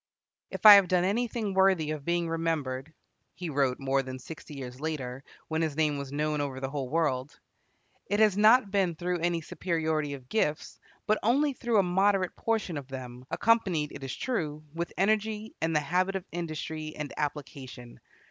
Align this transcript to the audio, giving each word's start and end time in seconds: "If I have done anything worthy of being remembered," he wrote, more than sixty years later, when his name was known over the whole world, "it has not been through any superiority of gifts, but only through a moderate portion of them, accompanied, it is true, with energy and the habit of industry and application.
"If 0.49 0.65
I 0.65 0.73
have 0.73 0.87
done 0.87 1.03
anything 1.03 1.53
worthy 1.53 1.91
of 1.91 2.03
being 2.03 2.27
remembered," 2.27 2.91
he 3.35 3.51
wrote, 3.51 3.79
more 3.79 4.01
than 4.01 4.17
sixty 4.17 4.55
years 4.55 4.79
later, 4.81 5.23
when 5.47 5.61
his 5.61 5.75
name 5.75 5.99
was 5.99 6.11
known 6.11 6.41
over 6.41 6.59
the 6.59 6.71
whole 6.71 6.89
world, 6.89 7.39
"it 8.07 8.19
has 8.19 8.35
not 8.35 8.71
been 8.71 8.95
through 8.95 9.19
any 9.19 9.41
superiority 9.41 10.15
of 10.15 10.27
gifts, 10.27 10.79
but 11.05 11.19
only 11.21 11.53
through 11.53 11.77
a 11.77 11.83
moderate 11.83 12.35
portion 12.35 12.77
of 12.79 12.87
them, 12.87 13.25
accompanied, 13.29 13.91
it 13.91 14.03
is 14.03 14.15
true, 14.15 14.63
with 14.73 14.91
energy 14.97 15.53
and 15.61 15.75
the 15.75 15.79
habit 15.81 16.15
of 16.15 16.25
industry 16.31 16.95
and 16.95 17.13
application. 17.15 17.99